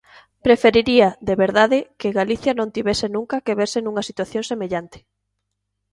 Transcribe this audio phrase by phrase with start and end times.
[0.45, 4.97] Preferiría, de verdade, que Galicia non tivese nunca que verse nunha situación semellante.